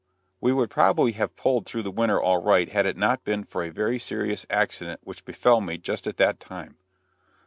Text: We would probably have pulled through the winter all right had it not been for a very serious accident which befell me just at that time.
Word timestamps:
We 0.39 0.51
would 0.51 0.71
probably 0.71 1.11
have 1.11 1.35
pulled 1.35 1.67
through 1.67 1.83
the 1.83 1.91
winter 1.91 2.19
all 2.19 2.41
right 2.41 2.67
had 2.67 2.87
it 2.87 2.97
not 2.97 3.23
been 3.23 3.43
for 3.43 3.61
a 3.61 3.69
very 3.69 3.99
serious 3.99 4.47
accident 4.49 5.01
which 5.03 5.25
befell 5.25 5.61
me 5.61 5.77
just 5.77 6.07
at 6.07 6.17
that 6.17 6.39
time. 6.39 6.75